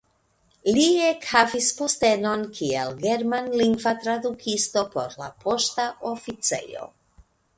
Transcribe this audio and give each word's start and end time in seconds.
Li 0.77 0.85
ekhavis 1.07 1.67
postenon 1.81 2.45
kiel 2.59 2.95
germanlingva 3.03 3.93
tradukisto 4.05 4.85
por 4.95 5.15
la 5.25 5.31
poŝta 5.47 5.87
oficejo. 6.15 6.89